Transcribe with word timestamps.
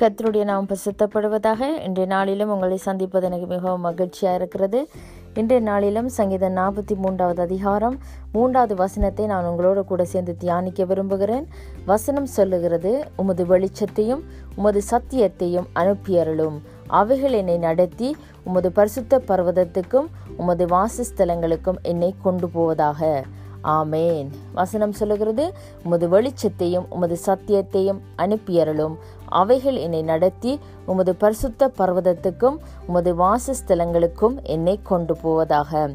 கத்தருடைய 0.00 0.44
நாம் 0.44 0.66
பிரசித்தப்படுவதாக 0.66 1.60
இன்றைய 1.60 2.06
நாளிலும் 2.06 2.50
உங்களை 2.50 2.76
சந்திப்பது 2.76 3.26
எனக்கு 3.26 3.46
மிகவும் 3.46 3.80
மகிழ்ச்சியாக 3.80 4.36
இருக்கிறது. 4.36 4.88
இன்றைய 5.34 5.62
நாளிலும் 5.62 6.08
சங்கீதம் 6.08 6.56
நாற்பத்தி 6.56 6.94
மூன்றாவது 6.96 7.42
அதிகாரம் 7.42 7.98
மூன்றாவது 8.32 8.74
வசனத்தை 8.74 9.26
நான் 9.26 9.44
உங்களோடு 9.44 9.84
கூட 9.84 10.04
சேர்ந்து 10.04 10.36
தியானிக்க 10.36 10.84
விரும்புகிறேன். 10.84 11.46
வசனம் 11.86 12.26
சொல்லுகிறது 12.26 13.04
உமது 13.16 13.44
வெளிச்சத்தையும் 13.44 14.24
உமது 14.56 14.82
சத்தியத்தையும் 14.90 15.70
அனுப்பியருளும் 15.74 16.58
அவைகள் 16.86 17.32
என்னை 17.32 17.58
நடத்தி 17.58 18.16
உமது 18.44 18.72
பரிசுத்த 18.72 19.22
பர்வதத்துக்கும் 19.28 20.06
உமது 20.36 20.66
வாசஸ்தலங்களுக்கும் 20.66 21.80
என்னை 21.82 22.14
கொண்டு 22.22 22.48
போவதாக. 22.48 23.24
ஆமேன். 23.64 24.26
வசனம் 24.54 24.92
சொல்லுகிறது 24.92 25.52
உமது 25.84 26.08
வெளிச்சத்தையும் 26.08 26.86
உமது 26.90 27.16
சத்தியத்தையும் 27.26 28.00
அனுப்பியருளும் 28.18 28.96
அவைகள் 29.40 29.78
என்னை 29.86 30.02
நடத்தி 30.12 30.52
உமது 30.86 31.12
பரிசுத்த 31.22 31.70
பர்வதத்துக்கும் 31.78 32.58
உமது 32.86 33.12
வாசஸ்தலங்களுக்கும் 33.18 34.36
என்னை 34.54 34.76
கொண்டு 34.82 35.16
போவதாக. 35.16 35.90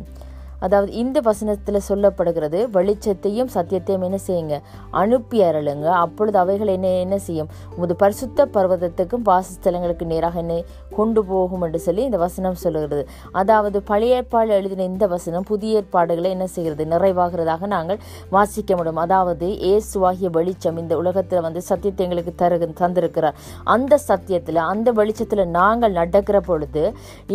அதாவது 0.62 0.92
இந்த 0.92 1.18
வசனத்தில் 1.30 1.80
சொல்லப்படுகிறது 1.90 2.60
வெளிச்சத்தையும் 2.78 3.52
சத்தியத்தையும் 3.56 4.06
என்ன 4.08 4.18
செய்யுங்க? 4.28 4.56
அனுப்பி 5.02 5.38
அருளுங்க. 5.44 5.88
அப்பொழுது 6.04 6.38
அவைகள் 6.38 6.72
என்ன 6.78 6.88
என்ன 7.06 7.18
செய்யும்? 7.28 7.50
உமது 7.76 7.96
பரிசுத்த 7.96 8.46
பர்வதத்துக்கும் 8.56 9.26
வாசஸ்தலங்களுக்கு 9.32 10.06
நேராக 10.06 10.40
என்னை 10.40 10.60
கொண்டு 10.98 11.24
போகும் 11.26 11.64
என்று 11.68 11.80
சொல்லி 11.80 12.04
இந்த 12.04 12.18
வசனம் 12.18 12.60
சொல்லுகிறது. 12.64 13.04
அதாவது 13.32 13.82
பழைய 13.82 14.18
ஏற்பாடு 14.20 14.52
எழுதின 14.60 14.84
இந்த 14.84 15.08
வசனம் 15.08 15.48
புதிய 15.52 15.80
ஏற்பாடுகளை 15.82 16.32
என்ன 16.32 16.48
செய்கிறது? 16.48 16.86
நிறைவாகிறதாக 16.86 17.68
நாங்கள் 17.76 18.00
வாசிக்க 18.30 18.76
முடியும். 18.76 19.02
அதாவது 19.06 19.48
இயேசுவாகிய 19.68 20.30
வெளிச்சம் 20.40 20.78
இந்த 20.78 20.96
உலகத்தில் 20.98 21.46
வந்து 21.48 21.62
சத்தியத்தை 21.62 22.06
எங்களுக்கு 22.08 22.34
தரு 22.36 22.58
தந்திருக்கிறார். 22.84 23.38
அந்த 23.64 23.94
சத்தியத்தில் 24.10 24.62
அந்த 24.72 24.92
வெளிச்சத்தில் 24.92 25.46
நாங்கள் 25.60 25.98
நடக்கிற 26.02 26.38
பொழுது 26.42 26.84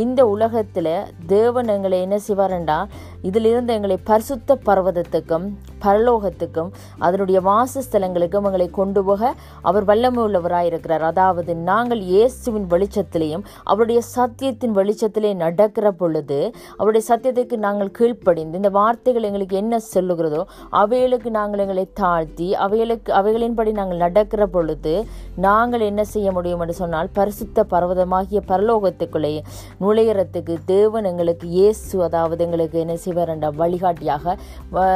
இந்த 0.04 0.20
உலகத்தில் 0.26 0.92
தேவன் 1.26 1.72
எங்களை 1.76 1.98
என்ன 2.00 2.16
செய்வாரண்டா? 2.28 2.78
இதிலிருந்து 3.24 3.72
எங்களை 3.72 3.96
பரிசுத்த 4.04 4.58
பர்வதத்துக்கும் 4.66 5.46
பரலோகத்துக்கும் 5.84 6.70
அதனுடைய 7.00 7.38
வாசஸ்தலங்களுக்கும் 7.44 8.46
எங்களை 8.46 8.68
கொண்டு 8.72 9.00
போக 9.02 9.32
அவர் 9.62 9.84
வல்லமை 9.84 10.20
உள்ளவராயிருக்கிறார் 10.24 11.04
அதாவது 11.04 11.52
நாங்கள் 11.64 12.02
இயேசுவின் 12.06 12.68
வெளிச்சத்திலையும் 12.70 13.44
அவருடைய 13.64 14.00
சத்தியத்தின் 14.08 14.76
வெளிச்சத்திலே 14.76 15.30
நடக்கிற 15.36 15.86
பொழுது 15.92 16.38
அவருடைய 16.78 17.02
சத்தியத்துக்கு 17.08 17.58
நாங்கள் 17.58 17.92
கீழ்ப்படிந்து 17.92 18.58
இந்த 18.58 18.70
வார்த்தைகள் 18.70 19.24
எங்களுக்கு 19.24 19.56
என்ன 19.56 19.80
சொல்லுகிறதோ 19.86 20.42
அவைகளுக்கு 20.74 21.30
நாங்கள் 21.30 21.62
எங்களை 21.64 21.86
தாழ்த்தி 21.94 22.48
அவைகளுக்கு 22.64 23.12
அவைகளின்படி 23.12 23.72
நாங்கள் 23.72 24.02
நடக்கிற 24.04 24.42
பொழுது 24.48 24.94
நாங்கள் 25.38 25.86
என்ன 25.86 26.02
செய்ய 26.04 26.28
முடியும் 26.32 26.60
என்று 26.60 26.74
சொன்னால் 26.74 27.12
பரிசுத்த 27.14 27.66
பர்வதமாகிய 27.70 28.40
பரலோகத்துக்குள்ளே 28.48 29.32
நுழையிறதுக்கு 29.80 30.56
தேவன் 30.66 31.04
எங்களுக்கு 31.04 31.46
இயேசு 31.54 31.94
அதாவது 32.04 32.42
எங்களுக்கு 32.44 32.78
என்ன 32.78 32.96
செய்வார் 32.96 33.32
வழிகாட்டியாக 33.54 34.36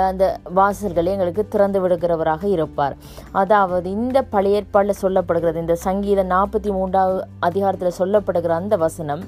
அந்த 0.09 0.25
வாசல்களை 0.79 1.13
எங்களுக்கு 1.15 1.43
திறந்து 1.55 1.79
விடுகிறவராக 1.83 2.45
இருப்பார். 2.57 2.95
அதாவது 3.43 3.89
இந்த 3.99 4.19
பழையற்பாடில் 4.35 5.01
சொல்லப்படுகிறது 5.03 5.59
இந்த 5.65 5.77
சங்கீத 5.87 6.21
நாற்பத்தி 6.35 6.71
மூன்றாவது 6.79 7.21
அதிகாரத்தில் 7.49 7.99
சொல்லப்படுகிற 8.01 8.55
அந்த 8.63 8.75
வசனம் 8.87 9.23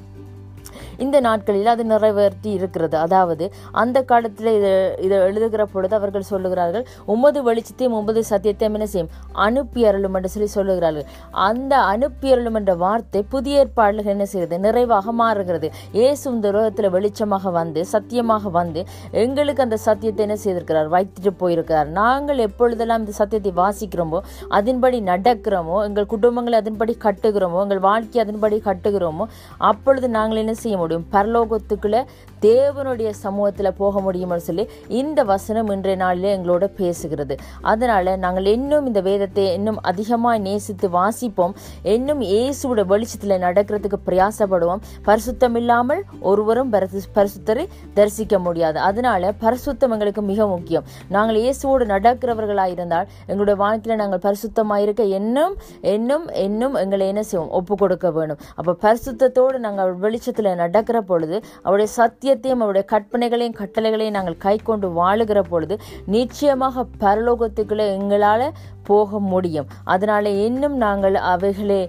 இந்த 1.05 1.17
நாட்களில் 1.27 1.71
அது 1.75 1.85
நிறைவேற்றி 1.93 2.51
இருக்கிறது. 2.59 2.97
அதாவது 3.05 3.45
அந்த 3.83 3.99
காலத்தில் 4.11 4.51
இதை 4.59 4.73
இதை 5.07 5.17
எழுதுகிற 5.27 5.63
பொழுது 5.75 5.95
அவர்கள் 5.99 6.27
சொல்லுகிறார்கள் 6.31 6.85
ஒன்பது 7.13 7.39
வெளிச்சத்தையும் 7.49 7.97
ஒன்பது 7.99 8.21
சத்தியத்தையும் 8.33 8.77
என்ன 8.79 8.89
செய்யும்? 8.95 9.11
அனுப்பி 9.47 9.81
அருளும் 9.91 10.17
என்று 10.19 10.33
சொல்லி 10.35 10.49
சொல்லுகிறார்கள். 10.57 11.07
அந்த 11.49 11.75
அனுப்பி 11.93 12.29
அருளும் 12.35 12.59
என்ற 12.61 12.75
வார்த்தை 12.85 13.23
புதிய 13.35 13.63
ஏற்பாடுகள் 13.65 14.15
என்ன 14.17 14.27
செய்கிறது? 14.33 14.59
நிறைவாக 14.67 15.13
மாறுகிறது. 15.23 15.71
ஏசு 16.07 16.25
இந்த 16.35 16.47
உலகத்தில் 16.53 16.93
வெளிச்சமாக 16.97 17.53
வந்து 17.59 17.81
சத்தியமாக 17.95 18.53
வந்து 18.59 18.83
எங்களுக்கு 19.25 19.65
அந்த 19.67 19.79
சத்தியத்தை 19.87 20.25
என்ன 20.27 20.39
செய்திருக்கிறார்? 20.45 20.91
வைத்துட்டு 20.97 21.35
போயிருக்கிறார். 21.43 21.89
நாங்கள் 22.01 22.45
எப்பொழுதெல்லாம் 22.49 23.03
இந்த 23.05 23.15
சத்தியத்தை 23.21 23.55
வாசிக்கிறோமோ 23.63 24.21
அதன்படி 24.59 25.01
நடக்கிறோமோ 25.11 25.77
எங்கள் 25.89 26.11
குடும்பங்களை 26.15 26.59
அதன்படி 26.63 26.93
கட்டுகிறோமோ 27.07 27.59
எங்கள் 27.67 27.83
வாழ்க்கையை 27.89 28.23
அதன்படி 28.27 28.57
கட்டுகிறோமோ 28.69 29.27
அப்பொழுது 29.71 30.07
நாங்கள் 30.19 30.43
என்ன 30.43 30.55
செய்ய 30.63 30.77
முடியும்? 30.77 30.89
பரலோகத்துக்குள்ள 31.15 31.99
தேவனுடைய 32.47 33.11
சமூகத்தில் 33.11 33.77
போக 33.81 34.01
முடியும்னு 34.01 34.45
சொல்லி 34.47 34.65
இந்த 34.89 35.21
வசனம் 35.25 35.71
இன்றைய 35.75 35.97
நாளில் 36.03 36.29
எங்களோட 36.37 36.65
பேசுகிறது. 36.79 37.35
அதனால 37.73 38.17
நாங்கள் 38.17 38.47
இன்னும் 38.57 38.87
இந்த 38.87 39.01
வேதத்தை 39.09 39.45
இன்னும் 39.55 39.79
அதிகமாக 39.91 40.39
நேசித்து 40.39 40.89
வாசிப்போம். 40.99 41.55
இன்னும் 41.83 42.21
இயேசுவோட 42.21 42.85
வெளிச்சத்தில் 42.93 43.37
நடக்கிறதுக்கு 43.47 43.99
பிரயாசப்படுவோம். 44.09 44.83
பரிசுத்தம் 45.09 45.57
இல்லாமல் 45.61 46.03
ஒருவரும் 46.31 46.73
பரிசுத்தரை 47.17 47.67
தரிசிக்க 47.99 48.39
முடியாது. 48.39 48.79
அதனால 48.89 49.33
பரிசுத்தம் 49.45 49.93
எங்களுக்கு 49.97 50.23
மிக 50.23 50.47
முக்கியம். 50.47 50.87
நாங்கள் 51.09 51.41
இயேசுவோடு 51.43 51.87
நடக்கிறவர்களாக 51.95 52.75
இருந்தால் 52.77 53.07
எங்களுடைய 53.27 53.59
வாழ்க்கையில் 53.65 54.03
நாங்கள் 54.03 54.23
பரிசுத்தமாக 54.27 54.85
இருக்க 54.87 55.03
இன்னும் 55.19 55.55
இன்னும் 55.97 56.27
இன்னும் 56.47 56.75
எங்களை 56.75 57.07
என்ன 57.13 57.23
செய்வோம்? 57.23 57.51
ஒப்பு 57.59 57.75
கொடுக்க 57.77 58.11
வேணும் 58.11 58.41
அப்போ 58.59 58.73
பரிசுத்தத்தோடு 58.87 59.59
நாங்கள் 59.67 59.93
வெளிச்சத்தில் 60.05 60.49
நடக்கிற 60.81 61.01
பொழுது 61.11 61.37
அவருடைய 61.65 61.89
சத்தியத்தையும் 61.99 62.63
அவருடைய 62.65 62.85
கற்பனைகளையும் 62.93 63.59
கட்டளைகளையும் 63.61 64.17
நாங்கள் 64.19 64.43
கை 64.47 64.57
கொண்டு 64.69 64.87
வாழுகிற 65.01 65.41
பொழுது 65.53 65.75
நிச்சயமாக 66.17 66.85
பரலோகத்துக்குள்ளே 67.05 67.87
எங்களால் 67.97 68.47
போக 68.89 69.19
முடியும். 69.33 69.69
அதனால 69.93 70.31
இன்னும் 70.47 70.77
நாங்கள் 70.85 71.17
அவைகளை 71.33 71.81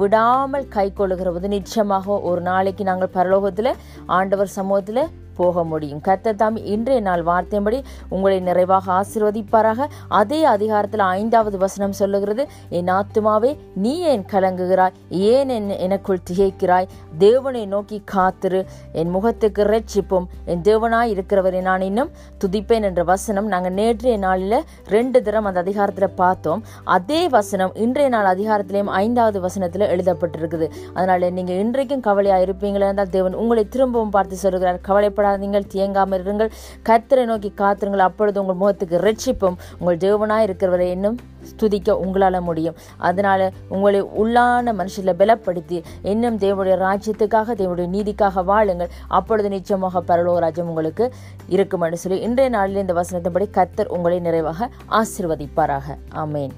விடாமல் 0.00 0.66
கை 0.76 0.86
கொள்ளுகிற 0.98 1.28
போது 1.34 1.46
நிச்சயமாக 1.56 2.18
ஒரு 2.30 2.40
நாளைக்கு 2.50 2.82
நாங்கள் 2.90 3.14
பரலோகத்தில் 3.18 3.70
ஆண்டவர் 4.18 4.56
சமூகத்தில் 4.58 5.02
போக 5.36 5.64
முடியும். 5.64 6.00
கர்த்தர் 6.00 6.34
தாம் 6.34 6.56
இன்றைய 6.56 7.00
நாள் 7.00 7.22
வார்த்தையின்படி 7.24 7.82
உங்களை 8.08 8.40
நிறைவாக 8.40 8.86
ஆசிர்வதிப்பாராக. 8.92 9.86
அதே 10.08 10.44
அதிகாரத்தில் 10.44 11.00
ஐந்தாவது 11.00 11.58
வசனம் 11.58 11.92
சொல்லுகிறது 11.92 12.46
என் 12.68 12.86
ஆத்துமாவே 12.86 13.56
நீ 13.74 13.98
ஏன் 13.98 14.24
கலங்குகிறாய்? 14.32 14.96
ஏன் 15.08 15.48
என் 15.48 15.68
எனக்குள் 15.68 16.18
திகைக்கிறாய்? 16.30 16.88
தேவனை 17.18 17.66
நோக்கி 17.66 18.02
காத்திரு. 18.04 18.64
என் 18.92 19.10
முகத்துக்கு 19.10 19.64
ரட்சிப்பும் 19.64 20.26
என் 20.44 20.60
தேவனாய் 20.60 21.12
இருக்கிறவரை 21.14 21.60
நான் 21.60 21.80
இன்னும் 21.80 22.10
துதிப்பேன் 22.44 22.82
என்ற 22.82 23.02
வசனம் 23.04 23.46
நாங்கள் 23.46 23.72
நேற்றைய 23.72 24.18
நாளில் 24.18 24.58
ரெண்டு 24.86 25.22
தரம் 25.22 25.44
அந்த 25.44 25.60
அதிகாரத்தில் 25.60 26.16
பார்த்தோம். 26.22 26.62
அதே 26.84 27.28
வசனம் 27.28 27.74
இன்றைய 27.74 28.08
நாள் 28.08 28.30
அதிகாரத்திலையும் 28.36 28.92
ஐந்தாவது 29.02 29.40
வசனத்தில் 29.40 29.88
எழுதப்பட்டிருக்குது. 29.94 30.68
அதனால 30.94 31.30
நீங்கள் 31.30 31.56
இன்றைக்கும் 31.56 32.00
கவலையாக 32.00 32.44
இருப்பீங்களா? 32.44 32.80
இருந்தால் 32.82 33.10
தேவன் 33.10 33.34
உங்களை 33.34 33.68
திரும்பவும் 33.68 34.10
பார்த்து 34.10 34.36
சொல்கிறார் 34.36 34.78
கவலைப்பட 34.80 35.21
பயப்படாதீங்கள் 35.22 35.70
தியங்காமல் 35.72 36.22
இருங்கள். 36.26 36.50
கர்த்தரை 36.88 37.24
நோக்கி 37.24 37.50
காத்திருங்கள். 37.62 38.06
அப்பொழுது 38.08 38.40
உங்கள் 38.42 38.60
முகத்துக்கு 38.62 38.96
ரட்சிப்பும் 39.08 39.56
உங்கள் 39.78 40.00
தேவனாய் 40.06 40.46
இருக்கிறவரை 40.48 40.88
இன்னும் 40.90 41.18
துதிக்க 41.60 41.96
உங்களால் 42.04 42.40
முடியும். 42.48 42.76
அதனால 43.08 43.50
உங்களை 43.68 44.00
உள்ளான 44.22 44.74
மனுஷில் 44.80 45.18
பலப்படுத்தி 45.20 45.78
இன்னும் 46.12 46.38
தேவனுடைய 46.44 46.76
ராஜ்யத்துக்காக 46.86 47.56
தேவனுடைய 47.62 47.88
நீதிக்காக 47.96 48.44
வாழுங்கள். 48.44 48.92
அப்பொழுது 49.08 49.48
நிச்சயமாக 49.56 50.02
பரலோகராஜ்யம் 50.10 50.70
உங்களுக்கு 50.72 51.06
இருக்கும் 51.48 51.80
என்று 51.80 52.02
சொல்லி 52.04 52.20
இன்றைய 52.28 52.50
நாளில் 52.56 52.82
இந்த 52.84 52.96
வசனத்தின்படி 53.00 53.48
கர்த்தர் 53.50 53.94
உங்களை 53.96 54.20
நிறைவாக 54.28 54.70
ஆசிர்வதிப்பாராக. 55.00 55.98
ஆமேன். 56.24 56.54